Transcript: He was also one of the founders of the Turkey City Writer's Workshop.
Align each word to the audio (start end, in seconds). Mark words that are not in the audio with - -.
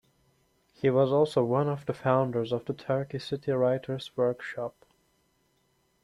He 0.73 0.89
was 0.89 1.11
also 1.11 1.43
one 1.43 1.67
of 1.69 1.85
the 1.85 1.93
founders 1.93 2.51
of 2.51 2.65
the 2.65 2.73
Turkey 2.73 3.19
City 3.19 3.51
Writer's 3.51 4.09
Workshop. 4.17 4.83